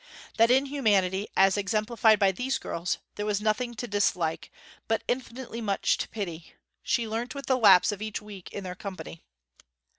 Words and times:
That 0.37 0.49
in 0.49 0.65
humanity, 0.65 1.27
as 1.37 1.57
exemplified 1.57 2.17
by 2.17 2.31
these 2.31 2.57
girls, 2.57 2.97
there 3.17 3.25
was 3.27 3.39
nothing 3.39 3.75
to 3.75 3.87
dislike, 3.87 4.51
but 4.87 5.03
infinitely 5.07 5.61
much 5.61 5.95
to 5.99 6.09
pity, 6.09 6.55
she 6.81 7.07
learnt 7.07 7.35
with 7.35 7.45
the 7.45 7.55
lapse 7.55 7.91
of 7.91 8.01
each 8.01 8.19
week 8.19 8.51
in 8.51 8.63
their 8.63 8.73
company. 8.73 9.21